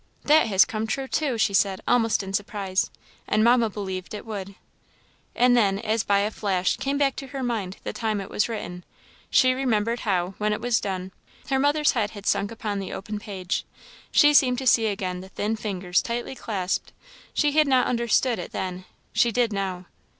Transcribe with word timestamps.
"That 0.23 0.47
has 0.47 0.65
come 0.65 0.87
true, 0.87 1.07
too!" 1.07 1.37
she 1.37 1.53
said, 1.53 1.79
almost 1.87 2.23
in 2.23 2.33
surprise 2.33 2.89
"and 3.27 3.43
Mamma 3.43 3.69
believed 3.69 4.15
it 4.15 4.25
would." 4.25 4.55
And 5.35 5.55
then, 5.55 5.77
as 5.77 6.01
by 6.03 6.21
a 6.21 6.31
flash, 6.31 6.77
came 6.77 6.97
back 6.97 7.15
to 7.17 7.27
her 7.27 7.43
mind 7.43 7.77
the 7.83 7.93
time 7.93 8.19
it 8.19 8.31
was 8.31 8.49
written; 8.49 8.83
she 9.29 9.53
remembered 9.53 9.99
how, 9.99 10.33
when 10.39 10.53
it 10.53 10.59
was 10.59 10.79
done, 10.81 11.11
her 11.51 11.59
mother's 11.59 11.91
head 11.91 12.09
had 12.09 12.25
sunk 12.25 12.49
upon 12.49 12.79
the 12.79 12.91
open 12.93 13.19
page 13.19 13.63
she 14.11 14.33
seemed 14.33 14.57
to 14.57 14.65
see 14.65 14.87
again 14.87 15.21
the 15.21 15.29
thin 15.29 15.55
fingers 15.55 16.01
tightly 16.01 16.33
clasped 16.33 16.93
she 17.31 17.51
had 17.51 17.67
not 17.67 17.85
understood 17.85 18.39
it 18.39 18.51
then 18.53 18.85
she 19.13 19.31
did 19.31 19.53
now. 19.53 19.85